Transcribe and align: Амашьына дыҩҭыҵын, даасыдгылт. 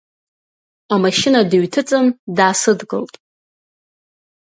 Амашьына 0.93 1.39
дыҩҭыҵын, 1.49 2.07
даасыдгылт. 2.35 3.13